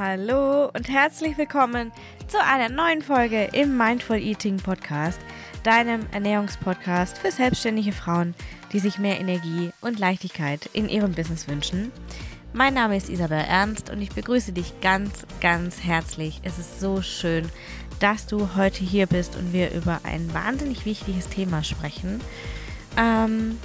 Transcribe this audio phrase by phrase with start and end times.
[0.00, 1.90] Hallo und herzlich willkommen
[2.28, 5.18] zu einer neuen Folge im Mindful Eating Podcast,
[5.64, 8.36] deinem Ernährungspodcast für selbstständige Frauen,
[8.72, 11.90] die sich mehr Energie und Leichtigkeit in ihrem Business wünschen.
[12.52, 16.42] Mein Name ist Isabel Ernst und ich begrüße dich ganz, ganz herzlich.
[16.44, 17.48] Es ist so schön,
[17.98, 22.20] dass du heute hier bist und wir über ein wahnsinnig wichtiges Thema sprechen,
[22.96, 23.58] ähm,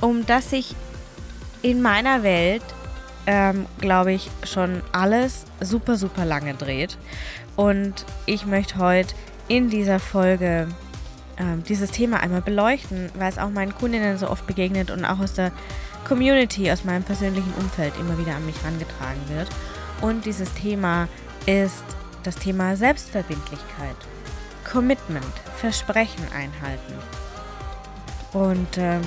[0.00, 0.74] um das sich
[1.62, 2.64] in meiner Welt
[3.26, 6.96] ähm, glaube ich, schon alles super, super lange dreht.
[7.56, 9.14] Und ich möchte heute
[9.48, 10.68] in dieser Folge
[11.38, 15.18] ähm, dieses Thema einmal beleuchten, weil es auch meinen Kundinnen so oft begegnet und auch
[15.18, 15.52] aus der
[16.06, 19.48] Community, aus meinem persönlichen Umfeld immer wieder an mich herangetragen wird.
[20.00, 21.08] Und dieses Thema
[21.46, 21.84] ist
[22.22, 23.96] das Thema Selbstverbindlichkeit,
[24.70, 25.24] Commitment,
[25.56, 26.94] Versprechen einhalten.
[28.32, 29.00] Und ähm,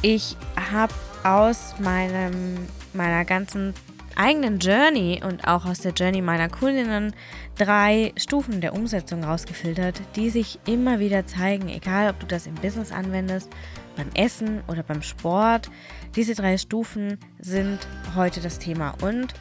[0.00, 0.36] ich
[0.70, 3.74] habe aus meinem meiner ganzen
[4.16, 7.14] eigenen Journey und auch aus der Journey meiner Kundinnen
[7.56, 12.54] drei Stufen der Umsetzung rausgefiltert, die sich immer wieder zeigen, egal ob du das im
[12.56, 13.50] Business anwendest,
[13.96, 15.70] beim Essen oder beim Sport.
[16.16, 17.78] Diese drei Stufen sind
[18.16, 19.34] heute das Thema und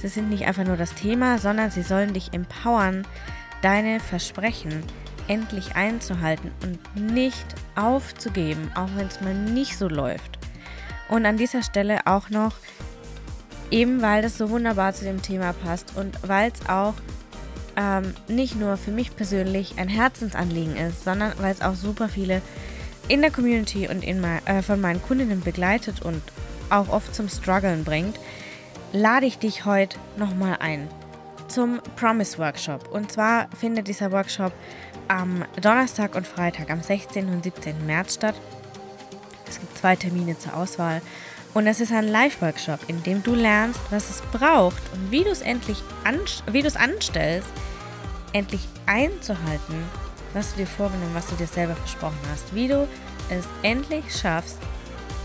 [0.00, 3.06] sie sind nicht einfach nur das Thema, sondern sie sollen dich empowern,
[3.62, 4.82] deine Versprechen
[5.28, 7.46] endlich einzuhalten und nicht
[7.76, 10.31] aufzugeben, auch wenn es mal nicht so läuft.
[11.12, 12.54] Und an dieser Stelle auch noch
[13.72, 16.92] Eben weil das so wunderbar zu dem Thema passt und weil es auch
[17.74, 22.42] ähm, nicht nur für mich persönlich ein Herzensanliegen ist, sondern weil es auch super viele
[23.08, 26.22] in der Community und in mein, äh, von meinen Kundinnen begleitet und
[26.68, 28.20] auch oft zum Struggeln bringt,
[28.92, 30.86] lade ich dich heute nochmal ein
[31.48, 32.92] zum Promise Workshop.
[32.92, 34.52] Und zwar findet dieser Workshop
[35.08, 37.30] am Donnerstag und Freitag, am 16.
[37.30, 37.86] und 17.
[37.86, 38.34] März statt.
[39.52, 41.02] Es gibt zwei Termine zur Auswahl
[41.52, 45.30] und es ist ein Live-Workshop, in dem du lernst, was es braucht und wie du
[45.30, 45.76] es endlich
[46.50, 47.48] wie anstellst,
[48.32, 49.84] endlich einzuhalten,
[50.32, 52.54] was du dir vorgenommen, was du dir selber versprochen hast.
[52.54, 52.88] Wie du
[53.28, 54.56] es endlich schaffst,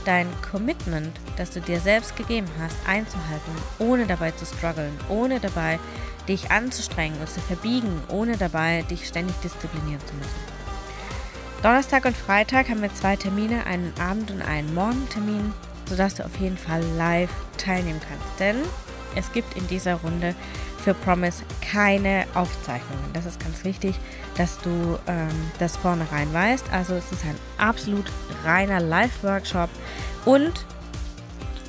[0.04, 5.80] dein Commitment, das du dir selbst gegeben hast, einzuhalten, ohne dabei zu strugglen, ohne dabei
[6.28, 10.57] dich anzustrengen und zu verbiegen, ohne dabei dich ständig disziplinieren zu müssen.
[11.64, 15.54] Donnerstag und Freitag haben wir zwei Termine, einen Abend- und einen Morgentermin
[15.90, 18.40] sodass du auf jeden Fall live teilnehmen kannst.
[18.40, 18.58] Denn
[19.16, 20.36] es gibt in dieser Runde
[20.84, 23.12] für Promise keine Aufzeichnungen.
[23.14, 23.96] Das ist ganz wichtig,
[24.36, 25.30] dass du ähm,
[25.60, 26.66] das vornherein weißt.
[26.72, 28.06] Also es ist ein absolut
[28.46, 29.70] reiner Live-Workshop
[30.26, 30.66] und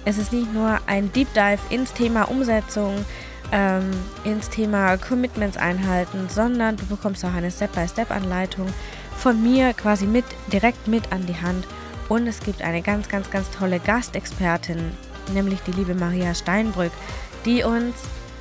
[0.05, 3.05] es ist nicht nur ein Deep Dive ins Thema Umsetzung,
[3.51, 3.91] ähm,
[4.25, 8.69] ins Thema Commitments einhalten, sondern du bekommst auch eine Step-by-Step-Anleitung
[9.19, 11.67] von mir quasi mit direkt mit an die Hand
[12.09, 14.93] und es gibt eine ganz, ganz, ganz tolle Gastexpertin,
[15.35, 16.93] nämlich die liebe Maria Steinbrück,
[17.45, 17.95] die uns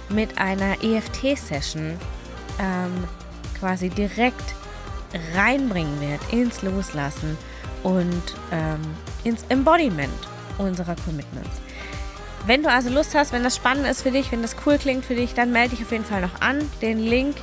[0.10, 1.98] mit einer EFT-Session
[2.60, 3.04] ähm,
[3.60, 4.56] quasi direkt
[5.36, 7.38] reinbringen wird ins Loslassen
[7.84, 8.80] und ähm,
[9.24, 10.14] ins Embodiment
[10.58, 11.62] unserer Commitments.
[12.46, 15.04] Wenn du also Lust hast, wenn das spannend ist für dich, wenn das cool klingt
[15.04, 16.60] für dich, dann melde dich auf jeden Fall noch an.
[16.82, 17.36] Den Link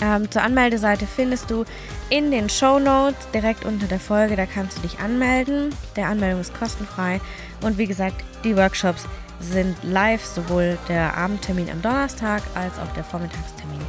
[0.00, 1.64] ähm, zur Anmeldeseite findest du
[2.10, 4.36] in den Show Notes direkt unter der Folge.
[4.36, 5.74] Da kannst du dich anmelden.
[5.96, 7.20] Der Anmeldung ist kostenfrei.
[7.62, 9.06] Und wie gesagt, die Workshops
[9.40, 13.80] sind live, sowohl der Abendtermin am Donnerstag als auch der Vormittagstermin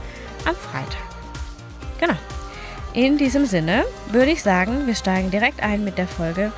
[0.46, 1.01] am Freitag.
[2.00, 2.16] Genau.
[2.94, 6.51] In diesem Sinne würde ich sagen, wir steigen direkt ein mit der Folge.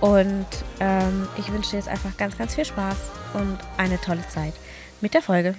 [0.00, 0.46] Und
[0.80, 2.96] ähm, ich wünsche dir jetzt einfach ganz, ganz viel Spaß
[3.34, 4.52] und eine tolle Zeit
[5.00, 5.54] mit der Folge.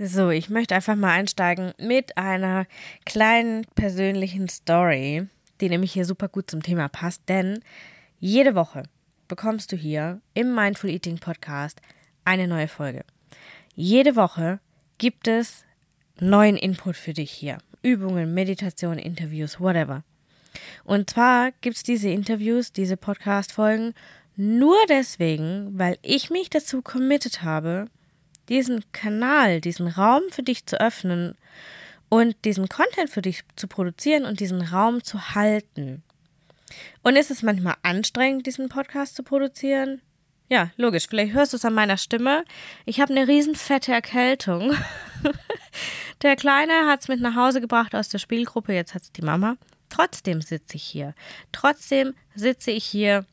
[0.00, 2.66] So, ich möchte einfach mal einsteigen mit einer
[3.04, 5.26] kleinen persönlichen Story,
[5.60, 7.58] die nämlich hier super gut zum Thema passt, denn
[8.20, 8.84] jede Woche
[9.26, 11.80] bekommst du hier im Mindful Eating Podcast
[12.24, 13.04] eine neue Folge.
[13.74, 14.60] Jede Woche
[14.98, 15.64] gibt es
[16.20, 17.58] neuen Input für dich hier.
[17.82, 20.04] Übungen, Meditation, Interviews, whatever.
[20.84, 23.94] Und zwar gibt es diese Interviews, diese Podcast-Folgen
[24.36, 27.86] nur deswegen, weil ich mich dazu committed habe,
[28.48, 31.36] diesen Kanal, diesen Raum für dich zu öffnen
[32.08, 36.02] und diesen Content für dich zu produzieren und diesen Raum zu halten.
[37.02, 40.00] Und ist es manchmal anstrengend, diesen Podcast zu produzieren?
[40.50, 41.06] Ja, logisch.
[41.08, 42.44] Vielleicht hörst du es an meiner Stimme.
[42.86, 44.74] Ich habe eine riesen fette Erkältung.
[46.22, 48.72] Der Kleine hat es mit nach Hause gebracht aus der Spielgruppe.
[48.72, 49.56] Jetzt hat es die Mama.
[49.88, 51.14] Trotzdem sitze ich hier.
[51.52, 53.24] Trotzdem sitze ich hier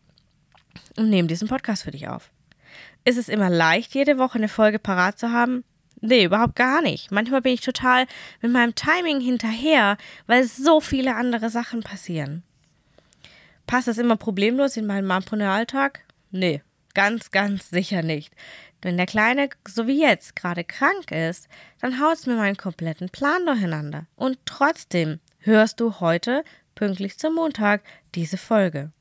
[0.98, 2.32] und nehme diesen Podcast für dich auf.
[3.06, 5.64] Ist es immer leicht, jede Woche eine Folge parat zu haben?
[6.02, 7.12] Nee, überhaupt gar nicht.
[7.12, 8.06] Manchmal bin ich total
[8.42, 9.98] mit meinem Timing hinterher,
[10.28, 12.44] weil so viele andere Sachen passieren.
[13.66, 16.02] Passt das immer problemlos in meinen Mompreneur-Alltag?
[16.32, 16.62] Nee,
[16.96, 18.34] Ganz, ganz sicher nicht.
[18.82, 21.50] Wenn der Kleine, so wie jetzt, gerade krank ist,
[21.82, 24.06] dann haut es mir meinen kompletten Plan durcheinander.
[24.16, 26.44] Und trotzdem hörst du heute,
[26.74, 27.84] pünktlich zum Montag,
[28.16, 28.92] diese Folge.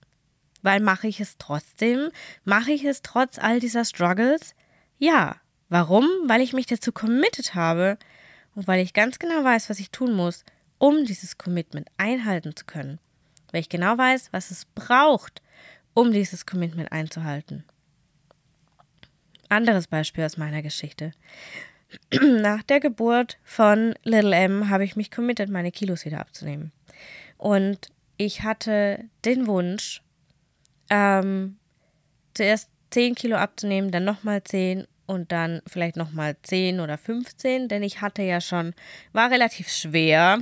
[0.65, 2.09] Weil mache ich es trotzdem?
[2.45, 4.55] Mache ich es trotz all dieser Struggles?
[4.99, 5.37] Ja.
[5.69, 6.07] Warum?
[6.27, 7.99] Weil ich mich dazu committed habe
[8.55, 10.43] und weil ich ganz genau weiß, was ich tun muss,
[10.79, 12.99] um dieses Commitment einhalten zu können.
[13.53, 15.43] Weil ich genau weiß, was es braucht,
[15.93, 17.65] um dieses Commitment einzuhalten.
[19.51, 21.13] Anderes Beispiel aus meiner Geschichte.
[22.23, 26.73] Nach der Geburt von Little M habe ich mich committed, meine Kilos wieder abzunehmen.
[27.37, 30.01] Und ich hatte den Wunsch,
[30.95, 31.57] ähm,
[32.35, 37.83] zuerst 10 Kilo abzunehmen, dann nochmal 10 und dann vielleicht nochmal 10 oder 15, denn
[37.83, 38.75] ich hatte ja schon,
[39.13, 40.39] war relativ schwer,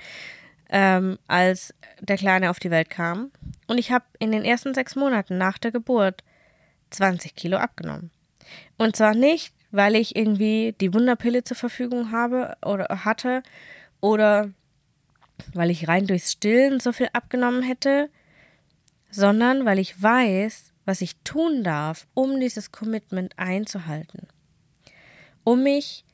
[0.70, 3.30] ähm, als der Kleine auf die Welt kam.
[3.68, 6.24] Und ich habe in den ersten sechs Monaten nach der Geburt
[6.90, 8.10] 20 Kilo abgenommen.
[8.76, 13.42] Und zwar nicht, weil ich irgendwie die Wunderpille zur Verfügung habe oder hatte
[14.00, 14.50] oder
[15.54, 18.10] weil ich rein durchs Stillen so viel abgenommen hätte,
[19.16, 24.28] sondern weil ich weiß, was ich tun darf, um dieses Commitment einzuhalten.
[25.42, 26.04] Um mich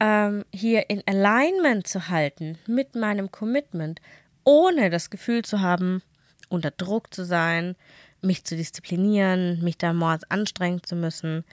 [0.00, 4.00] ähm, hier in Alignment zu halten mit meinem Commitment,
[4.44, 6.02] ohne das Gefühl zu haben,
[6.48, 7.76] unter Druck zu sein,
[8.20, 11.44] mich zu disziplinieren, mich da morgens anstrengen zu müssen.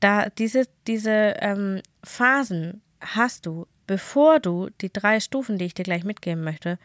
[0.00, 5.84] Da diese, diese ähm, Phasen hast du, bevor du die drei Stufen, die ich dir
[5.84, 6.78] gleich mitgeben möchte,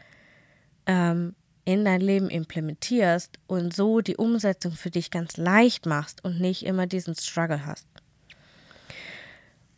[0.86, 1.36] ähm,
[1.70, 6.66] in dein Leben implementierst und so die Umsetzung für dich ganz leicht machst und nicht
[6.66, 7.86] immer diesen Struggle hast.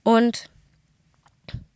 [0.01, 0.49] Und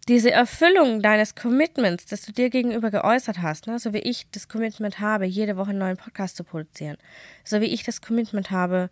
[0.08, 4.48] diese Erfüllung deines Commitments, das du dir gegenüber geäußert hast, ne, so wie ich das
[4.48, 6.96] Commitment habe, jede Woche einen neuen Podcast zu produzieren,
[7.44, 8.90] so wie ich das Commitment habe,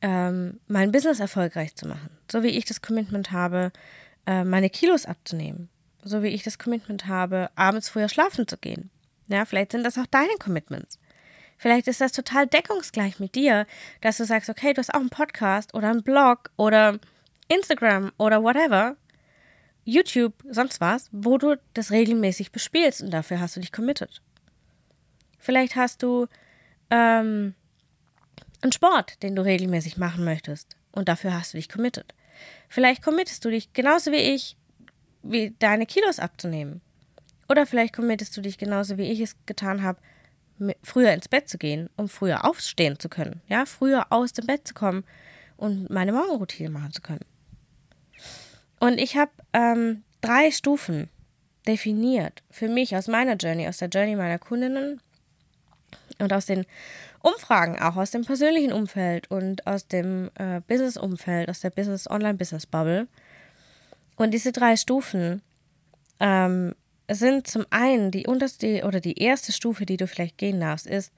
[0.00, 3.72] ähm, mein Business erfolgreich zu machen, so wie ich das Commitment habe,
[4.26, 5.70] äh, meine Kilos abzunehmen,
[6.04, 8.90] so wie ich das Commitment habe, abends früher schlafen zu gehen.
[9.28, 10.98] Ja, vielleicht sind das auch deine Commitments.
[11.58, 13.66] Vielleicht ist das total deckungsgleich mit dir,
[14.00, 16.98] dass du sagst, okay, du hast auch einen Podcast oder einen Blog oder
[17.48, 18.96] Instagram oder whatever
[19.84, 24.20] YouTube, sonst was, wo du das regelmäßig bespielst und dafür hast du dich committed.
[25.38, 26.26] Vielleicht hast du
[26.90, 27.54] ähm,
[28.62, 32.14] einen Sport, den du regelmäßig machen möchtest und dafür hast du dich committed.
[32.68, 34.56] Vielleicht committest du dich genauso wie ich,
[35.22, 36.80] wie deine Kilos abzunehmen.
[37.48, 39.98] Oder vielleicht committest du dich genauso wie ich es getan habe,
[40.82, 43.42] früher ins Bett zu gehen, um früher aufstehen zu können.
[43.48, 45.04] Ja, früher aus dem Bett zu kommen
[45.56, 47.24] und meine Morgenroutine machen zu können.
[48.80, 51.08] Und ich habe ähm, drei Stufen
[51.66, 55.00] definiert für mich aus meiner Journey, aus der Journey meiner Kundinnen
[56.18, 56.64] und aus den
[57.20, 63.08] Umfragen, auch aus dem persönlichen Umfeld und aus dem äh, Business-Umfeld, aus der Business Online-Business-Bubble.
[64.16, 65.42] Und diese drei Stufen
[66.20, 66.74] ähm,
[67.10, 71.12] sind zum einen die unterste oder die erste Stufe, die du vielleicht gehen darfst, ist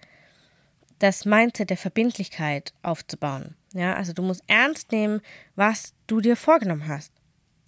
[0.99, 3.55] das Mindset der Verbindlichkeit aufzubauen.
[3.73, 5.21] Ja, also du musst ernst nehmen,
[5.55, 7.13] was du dir vorgenommen hast.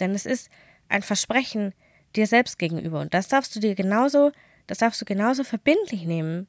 [0.01, 0.51] Denn es ist
[0.89, 1.73] ein Versprechen
[2.17, 3.01] dir selbst gegenüber.
[3.01, 4.33] Und das darfst du dir genauso,
[4.67, 6.49] das darfst du genauso verbindlich nehmen,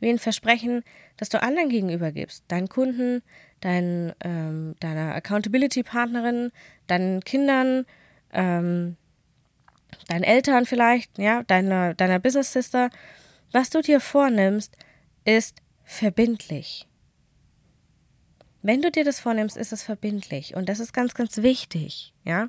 [0.00, 0.82] wie ein Versprechen,
[1.16, 2.44] das du anderen gegenüber gibst.
[2.48, 3.22] Deinen Kunden,
[3.60, 6.50] dein, ähm, deiner Accountability-Partnerin,
[6.86, 7.84] deinen Kindern,
[8.32, 8.96] ähm,
[10.08, 12.90] deinen Eltern vielleicht, ja, deiner, deiner Business Sister.
[13.52, 14.76] Was du dir vornimmst,
[15.24, 16.86] ist verbindlich.
[18.62, 20.54] Wenn du dir das vornimmst, ist es verbindlich.
[20.54, 22.48] Und das ist ganz, ganz wichtig, ja.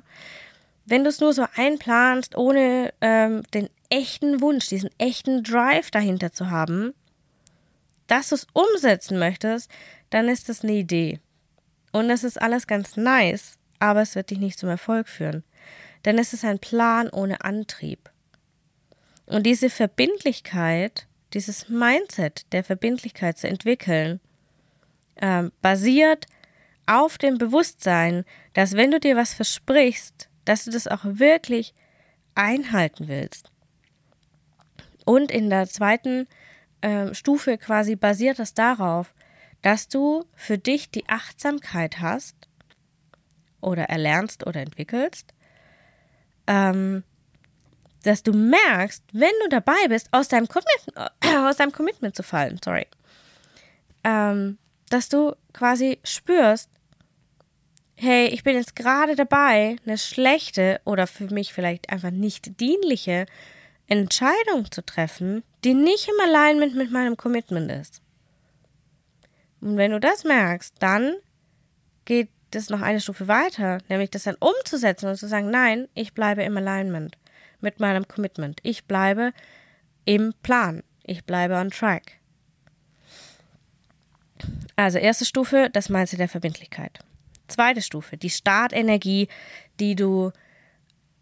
[0.84, 6.32] Wenn du es nur so einplanst, ohne ähm, den echten Wunsch, diesen echten Drive dahinter
[6.32, 6.92] zu haben,
[8.08, 9.70] dass du es umsetzen möchtest,
[10.10, 11.20] dann ist das eine Idee.
[11.92, 15.44] Und es ist alles ganz nice, aber es wird dich nicht zum Erfolg führen.
[16.04, 18.10] Denn es ist ein Plan ohne Antrieb.
[19.26, 24.20] Und diese Verbindlichkeit, dieses Mindset der Verbindlichkeit zu entwickeln,
[25.16, 26.26] äh, basiert
[26.86, 31.74] auf dem Bewusstsein, dass wenn du dir was versprichst, dass du das auch wirklich
[32.34, 33.50] einhalten willst.
[35.04, 36.28] Und in der zweiten
[36.80, 39.14] äh, Stufe quasi basiert das darauf,
[39.62, 42.34] dass du für dich die Achtsamkeit hast
[43.60, 45.32] oder erlernst oder entwickelst,
[46.46, 47.04] ähm,
[48.02, 52.22] dass du merkst, wenn du dabei bist, aus deinem Commitment, äh, aus deinem Commitment zu
[52.22, 52.86] fallen, sorry,
[54.04, 54.58] ähm,
[54.90, 56.68] dass du quasi spürst,
[57.96, 63.26] hey, ich bin jetzt gerade dabei, eine schlechte oder für mich vielleicht einfach nicht dienliche
[63.86, 68.02] Entscheidung zu treffen, die nicht im Alignment mit meinem Commitment ist.
[69.60, 71.14] Und wenn du das merkst, dann
[72.04, 76.12] geht das noch eine Stufe weiter, nämlich das dann umzusetzen und zu sagen, nein, ich
[76.14, 77.16] bleibe im Alignment
[77.60, 78.60] mit meinem Commitment.
[78.62, 79.32] Ich bleibe
[80.04, 80.82] im Plan.
[81.04, 82.18] Ich bleibe on track.
[84.76, 86.98] Also erste Stufe, das Mindset der Verbindlichkeit.
[87.48, 89.28] Zweite Stufe, die Startenergie,
[89.78, 90.32] die du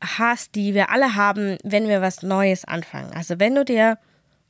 [0.00, 3.12] hast, die wir alle haben, wenn wir was Neues anfangen.
[3.12, 3.98] Also wenn du dir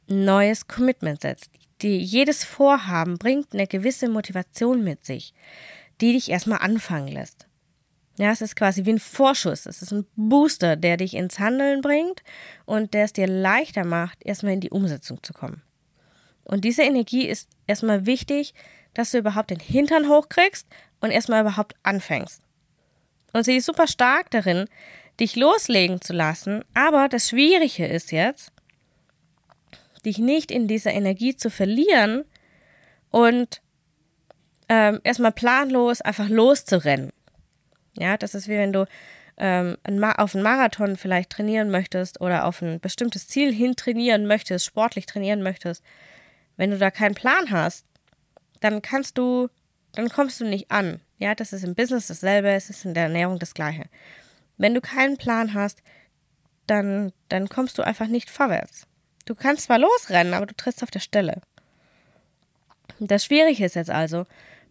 [0.09, 1.51] ein neues Commitment setzt,
[1.83, 5.33] die, jedes Vorhaben bringt eine gewisse Motivation mit sich,
[6.01, 7.47] die dich erstmal anfangen lässt.
[8.19, 9.67] Ja, es ist quasi wie ein Vorschuss.
[9.67, 12.23] Es ist ein Booster, der dich ins Handeln bringt
[12.67, 15.63] und der es dir leichter macht, erstmal in die Umsetzung zu kommen.
[16.45, 18.55] Und diese Energie ist erstmal wichtig,
[18.93, 20.67] dass du überhaupt den Hintern hochkriegst
[21.01, 22.43] und erstmal überhaupt anfängst.
[23.33, 24.67] Und sie ist super stark darin,
[25.21, 26.65] dich loslegen zu lassen.
[26.75, 28.53] Aber das Schwierige ist jetzt,
[30.05, 32.25] dich nicht in dieser Energie zu verlieren
[33.11, 33.63] und
[34.71, 37.13] ähm, erstmal planlos einfach loszurennen.
[37.99, 38.87] Ja, das ist wie wenn du
[39.37, 39.77] ähm,
[40.17, 45.07] auf einen Marathon vielleicht trainieren möchtest oder auf ein bestimmtes Ziel hin trainieren möchtest, sportlich
[45.07, 45.83] trainieren möchtest.
[46.57, 47.85] Wenn du da keinen Plan hast,
[48.61, 49.49] dann kannst du,
[49.93, 51.01] dann kommst du nicht an.
[51.19, 53.87] Ja, das ist im Business dasselbe, es ist in der Ernährung das Gleiche.
[54.57, 55.83] Wenn du keinen Plan hast,
[56.69, 58.87] dann, dann kommst du einfach nicht vorwärts.
[59.25, 61.41] Du kannst zwar losrennen, aber du trittst auf der Stelle.
[63.01, 64.27] Das Schwierige ist jetzt also,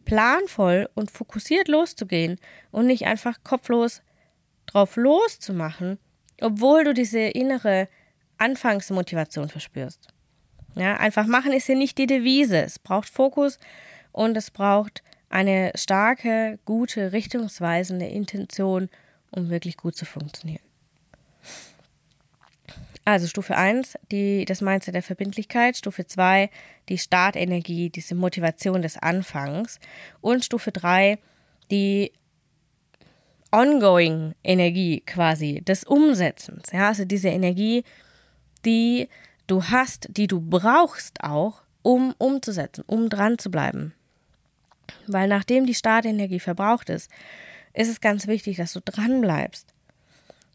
[0.05, 2.39] planvoll und fokussiert loszugehen
[2.71, 4.01] und nicht einfach kopflos
[4.65, 5.99] drauf loszumachen,
[6.41, 7.87] obwohl du diese innere
[8.37, 10.07] Anfangsmotivation verspürst.
[10.75, 12.61] Ja, einfach machen ist hier nicht die Devise.
[12.61, 13.59] Es braucht Fokus
[14.11, 18.89] und es braucht eine starke, gute, richtungsweisende Intention,
[19.31, 20.68] um wirklich gut zu funktionieren.
[23.09, 26.51] Also Stufe 1, die, das Mindset der Verbindlichkeit, Stufe 2,
[26.89, 29.79] die Startenergie, diese Motivation des Anfangs
[30.21, 31.17] und Stufe 3,
[31.71, 32.11] die
[33.51, 36.71] ongoing Energie quasi des Umsetzens.
[36.71, 37.83] Ja, also diese Energie,
[38.63, 39.09] die
[39.47, 43.95] du hast, die du brauchst auch, um umzusetzen, um dran zu bleiben.
[45.07, 47.09] Weil nachdem die Startenergie verbraucht ist,
[47.73, 49.73] ist es ganz wichtig, dass du dran bleibst.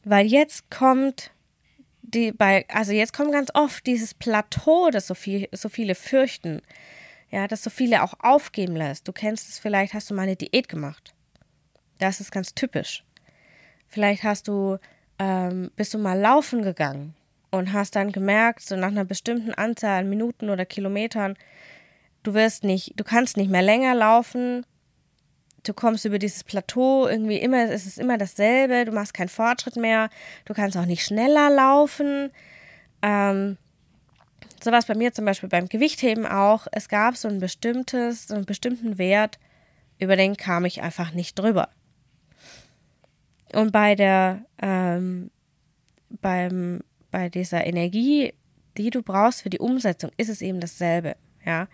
[0.04, 1.32] Weil jetzt kommt
[2.14, 6.62] die bei, also jetzt kommt ganz oft dieses Plateau, das so, viel, so viele fürchten.
[7.30, 9.08] Ja, das so viele auch aufgeben lässt.
[9.08, 11.14] Du kennst es vielleicht, hast du mal eine Diät gemacht.
[11.98, 13.04] Das ist ganz typisch.
[13.88, 14.78] Vielleicht hast du,
[15.18, 17.14] ähm, bist du mal laufen gegangen
[17.50, 21.36] und hast dann gemerkt, so nach einer bestimmten Anzahl an Minuten oder Kilometern,
[22.22, 24.64] du wirst nicht, du kannst nicht mehr länger laufen,
[25.64, 29.76] du kommst über dieses Plateau irgendwie immer, es ist immer dasselbe, du machst keinen Fortschritt
[29.76, 30.10] mehr,
[30.44, 32.30] du kannst auch nicht schneller laufen.
[33.02, 33.56] Ähm,
[34.62, 36.66] so war es bei mir zum Beispiel beim Gewichtheben auch.
[36.72, 39.38] Es gab so ein bestimmtes, so einen bestimmten Wert,
[39.98, 41.68] über den kam ich einfach nicht drüber.
[43.52, 45.30] Und bei der, ähm,
[46.08, 46.80] beim,
[47.10, 48.34] bei dieser Energie,
[48.76, 51.16] die du brauchst für die Umsetzung, ist es eben dasselbe.
[51.44, 51.68] Ja,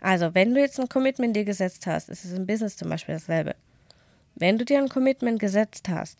[0.00, 3.16] also wenn du jetzt ein Commitment dir gesetzt hast, ist es im Business zum Beispiel
[3.16, 3.56] dasselbe.
[4.34, 6.18] Wenn du dir ein Commitment gesetzt hast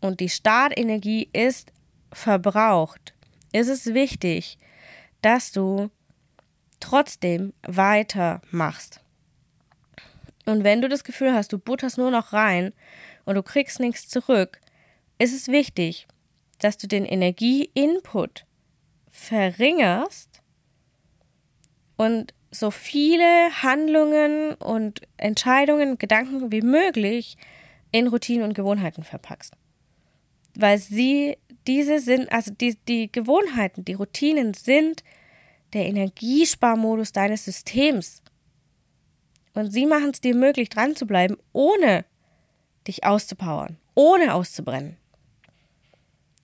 [0.00, 1.72] und die Startenergie ist
[2.12, 3.14] verbraucht,
[3.52, 4.58] ist es wichtig,
[5.20, 5.90] dass du
[6.80, 9.00] trotzdem weitermachst.
[10.46, 12.72] Und wenn du das Gefühl hast, du butterst nur noch rein
[13.26, 14.60] und du kriegst nichts zurück,
[15.18, 16.06] ist es wichtig,
[16.60, 18.44] dass du den Energieinput
[19.10, 20.27] verringerst
[21.98, 27.36] und so viele Handlungen und Entscheidungen, Gedanken wie möglich
[27.92, 29.54] in Routinen und Gewohnheiten verpackst.
[30.54, 31.36] Weil sie,
[31.66, 35.04] diese sind, also die, die Gewohnheiten, die Routinen sind
[35.74, 38.22] der Energiesparmodus deines Systems.
[39.52, 42.04] Und sie machen es dir möglich, dran zu bleiben, ohne
[42.86, 44.96] dich auszupowern, ohne auszubrennen.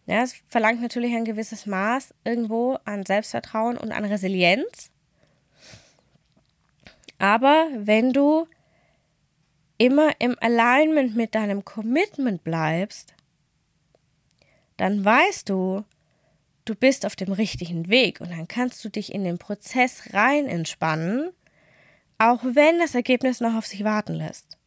[0.07, 4.91] Ja, es verlangt natürlich ein gewisses Maß irgendwo an Selbstvertrauen und an Resilienz.
[7.25, 8.47] Aber wenn du
[9.79, 13.15] immer im Alignment mit deinem Commitment bleibst,
[14.77, 15.85] dann weißt du,
[16.67, 20.45] du bist auf dem richtigen Weg und dann kannst du dich in den Prozess rein
[20.45, 21.31] entspannen,
[22.19, 24.59] auch wenn das Ergebnis noch auf sich warten lässt.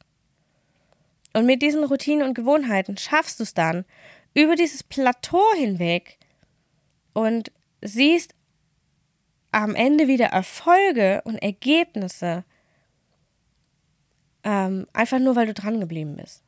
[1.33, 3.85] Und mit diesen Routinen und Gewohnheiten schaffst du es dann
[4.33, 6.17] über dieses Plateau hinweg
[7.13, 7.51] und
[7.83, 8.33] siehst
[9.63, 12.43] am Ende wieder Erfolge und Ergebnisse,
[14.43, 16.43] ähm, einfach nur, weil du dran geblieben bist.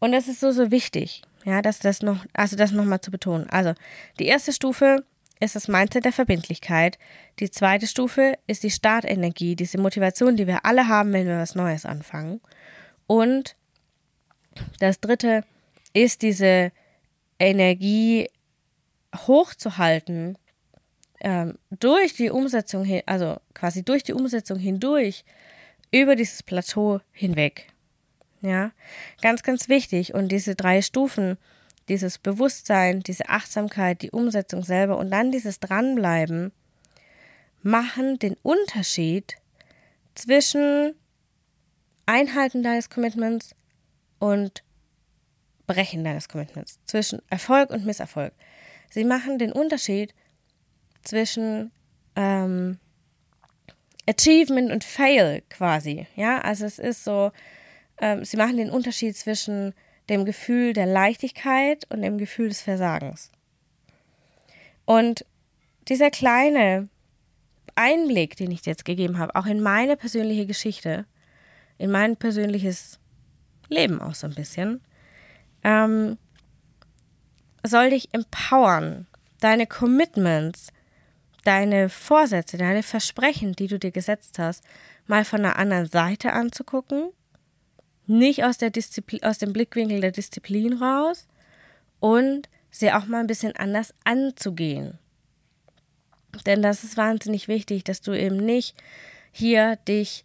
[0.00, 3.48] Und das ist so, so wichtig, ja, dass das noch, also das nochmal zu betonen.
[3.48, 3.74] Also,
[4.18, 5.04] die erste Stufe
[5.40, 6.98] ist das Mindset der Verbindlichkeit.
[7.40, 11.54] Die zweite Stufe ist die Startenergie, diese Motivation, die wir alle haben, wenn wir was
[11.54, 12.40] Neues anfangen.
[13.06, 13.56] Und
[14.78, 15.42] das dritte
[15.94, 16.70] ist diese
[17.38, 18.28] Energie
[19.16, 20.38] hochzuhalten
[21.24, 25.24] ähm, durch die Umsetzung, hin, also quasi durch die Umsetzung hindurch
[25.90, 27.68] über dieses Plateau hinweg.
[28.42, 28.72] Ja,
[29.22, 30.12] ganz, ganz wichtig.
[30.12, 31.38] Und diese drei Stufen,
[31.88, 36.52] dieses Bewusstsein, diese Achtsamkeit, die Umsetzung selber und dann dieses Dranbleiben,
[37.62, 39.36] machen den Unterschied
[40.14, 40.94] zwischen
[42.04, 43.54] Einhalten deines Commitments
[44.18, 44.62] und
[45.66, 48.34] Brechen deines Commitments, zwischen Erfolg und Misserfolg.
[48.90, 50.14] Sie machen den Unterschied
[51.04, 51.70] zwischen
[52.16, 52.78] ähm,
[54.08, 56.06] Achievement und Fail quasi.
[56.16, 57.32] Ja, also es ist so,
[57.98, 59.74] ähm, sie machen den Unterschied zwischen
[60.08, 63.30] dem Gefühl der Leichtigkeit und dem Gefühl des Versagens.
[64.84, 65.24] Und
[65.88, 66.88] dieser kleine
[67.74, 71.06] Einblick, den ich jetzt gegeben habe, auch in meine persönliche Geschichte,
[71.78, 72.98] in mein persönliches
[73.68, 74.80] Leben auch so ein bisschen,
[75.62, 76.18] ähm,
[77.62, 79.06] soll dich empowern,
[79.40, 80.68] deine Commitments,
[81.44, 84.64] deine Vorsätze, deine Versprechen, die du dir gesetzt hast,
[85.06, 87.10] mal von einer anderen Seite anzugucken,
[88.06, 91.26] nicht aus, der Disziplin, aus dem Blickwinkel der Disziplin raus
[92.00, 94.98] und sie auch mal ein bisschen anders anzugehen.
[96.46, 98.76] Denn das ist wahnsinnig wichtig, dass du eben nicht
[99.30, 100.24] hier dich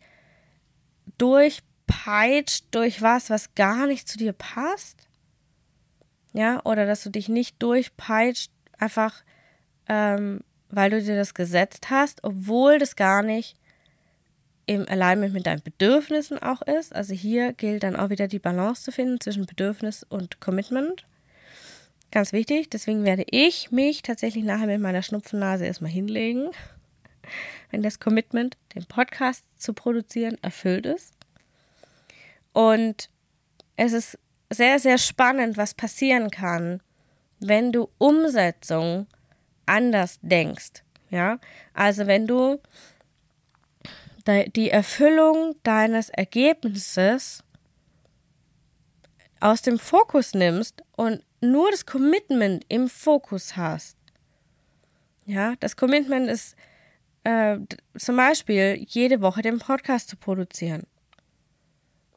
[1.17, 5.07] durchpeitscht durch was, was gar nicht zu dir passt.
[6.33, 9.23] Ja, oder dass du dich nicht durchpeitscht, einfach
[9.87, 13.55] ähm, weil du dir das gesetzt hast, obwohl das gar nicht
[14.65, 16.93] im Alignment mit deinen Bedürfnissen auch ist.
[16.93, 21.05] Also hier gilt dann auch wieder die Balance zu finden zwischen Bedürfnis und Commitment.
[22.11, 26.51] Ganz wichtig, deswegen werde ich mich tatsächlich nachher mit meiner Schnupfennase erstmal hinlegen,
[27.71, 31.13] wenn das Commitment, den Podcast zu produzieren, erfüllt ist.
[32.53, 33.09] Und
[33.75, 34.19] es ist
[34.51, 36.81] sehr, sehr spannend, was passieren kann,
[37.39, 39.07] wenn du Umsetzung
[39.69, 40.83] anders denkst.
[41.09, 41.39] Ja,
[41.73, 42.59] also wenn du
[44.55, 47.43] die Erfüllung deines Ergebnisses
[49.39, 53.97] aus dem Fokus nimmst und nur das Commitment im Fokus hast.
[55.25, 56.55] Ja, das Commitment ist
[57.23, 57.57] äh,
[57.97, 60.85] zum Beispiel jede Woche den Podcast zu produzieren.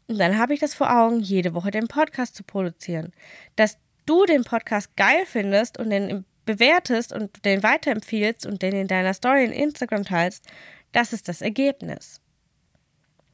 [0.08, 3.12] Und dann habe ich das vor Augen, jede Woche den Podcast zu produzieren.
[3.56, 8.88] Dass du den Podcast geil findest und den bewertest und den weiterempfiehlst und den in
[8.88, 10.44] deiner Story in Instagram teilst,
[10.92, 12.20] das ist das Ergebnis.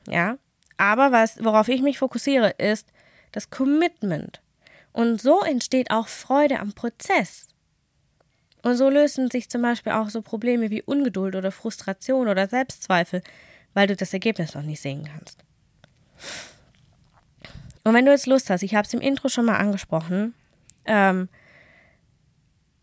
[0.07, 0.38] Ja,
[0.77, 2.92] aber was, worauf ich mich fokussiere, ist
[3.33, 4.40] das Commitment.
[4.92, 7.49] Und so entsteht auch Freude am Prozess.
[8.62, 13.23] Und so lösen sich zum Beispiel auch so Probleme wie Ungeduld oder Frustration oder Selbstzweifel,
[13.75, 15.44] weil du das Ergebnis noch nicht sehen kannst.
[17.85, 20.35] Und wenn du jetzt Lust hast, ich habe es im Intro schon mal angesprochen,
[20.85, 21.29] ähm,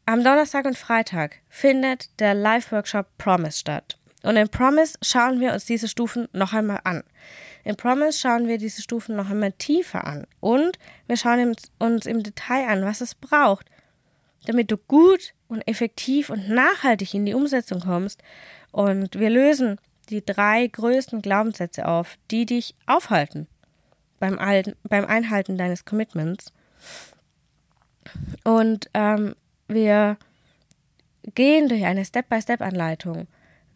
[0.05, 3.97] am Donnerstag und Freitag findet der Live-Workshop Promise statt.
[4.23, 7.03] Und in Promise schauen wir uns diese Stufen noch einmal an.
[7.63, 10.25] In Promise schauen wir diese Stufen noch einmal tiefer an.
[10.39, 13.67] Und wir schauen uns im Detail an, was es braucht,
[14.45, 18.21] damit du gut und effektiv und nachhaltig in die Umsetzung kommst.
[18.71, 23.47] Und wir lösen die drei größten Glaubenssätze auf, die dich aufhalten
[24.19, 26.53] beim, Einhalten deines Commitments.
[28.43, 29.35] Und ähm,
[29.67, 30.17] wir
[31.33, 33.27] gehen durch eine Step-by-Step-Anleitung,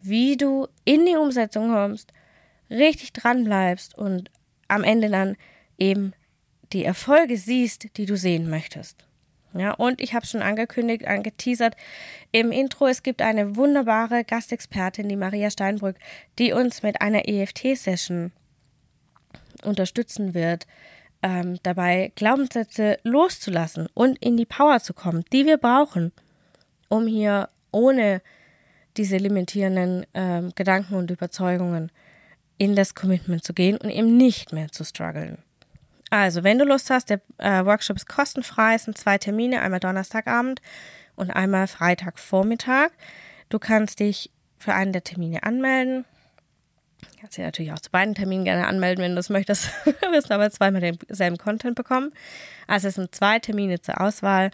[0.02, 2.12] wie du in die Umsetzung kommst,
[2.70, 4.30] richtig dran bleibst und
[4.68, 5.36] am Ende dann
[5.78, 6.12] eben
[6.72, 9.04] die Erfolge siehst, die du sehen möchtest.
[9.52, 11.74] Ja, und ich habe schon angekündigt, angeteasert
[12.30, 15.96] im Intro, es gibt eine wunderbare Gastexpertin, die Maria Steinbrück,
[16.38, 18.30] die uns mit einer EFT-Session
[19.64, 20.68] unterstützen wird,
[21.22, 26.12] ähm, dabei, Glaubenssätze loszulassen und in die Power zu kommen, die wir brauchen,
[26.88, 28.22] um hier ohne
[28.96, 31.92] diese limitierenden ähm, Gedanken und Überzeugungen
[32.58, 35.38] in das Commitment zu gehen und eben nicht mehr zu strugglen.
[36.10, 39.80] Also, wenn du Lust hast, der äh, Workshop ist kostenfrei, es sind zwei Termine, einmal
[39.80, 40.60] Donnerstagabend
[41.14, 42.90] und einmal Freitagvormittag.
[43.48, 46.04] Du kannst dich für einen der Termine anmelden.
[47.20, 49.70] Kannst dich natürlich auch zu beiden Terminen gerne anmelden, wenn du das möchtest.
[49.84, 52.12] du wirst aber zweimal denselben Content bekommen.
[52.66, 54.50] Also es sind zwei Termine zur Auswahl.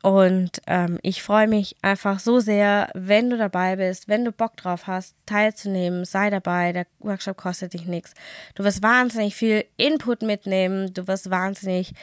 [0.00, 4.56] Und ähm, ich freue mich einfach so sehr, wenn du dabei bist, wenn du Bock
[4.56, 6.72] drauf hast, teilzunehmen, sei dabei.
[6.72, 8.14] Der Workshop kostet dich nichts.
[8.54, 10.94] Du wirst wahnsinnig viel Input mitnehmen.
[10.94, 11.94] Du wirst wahnsinnig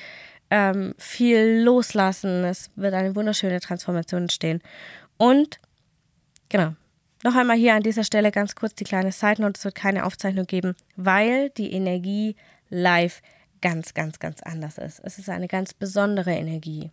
[0.50, 2.44] ähm, viel loslassen.
[2.44, 4.62] Es wird eine wunderschöne Transformation entstehen.
[5.16, 5.58] Und
[6.50, 6.74] genau.
[7.26, 9.58] Noch einmal hier an dieser Stelle ganz kurz die kleine Side Note.
[9.58, 12.36] Es wird keine Aufzeichnung geben, weil die Energie
[12.70, 13.24] live
[13.64, 15.02] ganz, ganz, ganz anders ist.
[15.04, 16.92] Es ist eine ganz besondere Energie.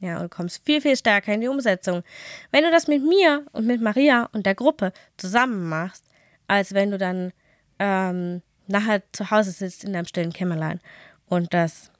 [0.00, 2.04] Ja, und du kommst viel, viel stärker in die Umsetzung.
[2.52, 6.04] Wenn du das mit mir und mit Maria und der Gruppe zusammen machst,
[6.46, 7.32] als wenn du dann
[7.80, 10.78] ähm, nachher zu Hause sitzt in deinem stillen Kämmerlein
[11.26, 11.90] und das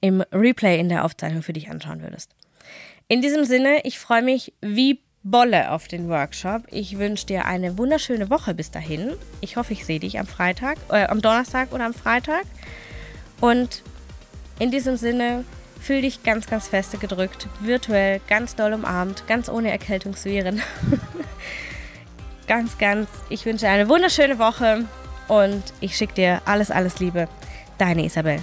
[0.00, 2.30] im Replay in der Aufzeichnung für dich anschauen würdest.
[3.08, 6.62] In diesem Sinne, ich freue mich wie Bolle auf den Workshop.
[6.70, 9.12] Ich wünsche dir eine wunderschöne Woche bis dahin.
[9.40, 12.44] Ich hoffe, ich sehe dich am Freitag, äh, am Donnerstag oder am Freitag.
[13.40, 13.82] Und
[14.58, 15.44] in diesem Sinne,
[15.80, 20.62] fühl dich ganz, ganz feste gedrückt, virtuell, ganz doll umarmt, ganz ohne Erkältungsviren.
[22.46, 24.84] ganz, ganz, ich wünsche dir eine wunderschöne Woche
[25.28, 27.28] und ich schicke dir alles, alles Liebe.
[27.78, 28.42] Deine Isabel.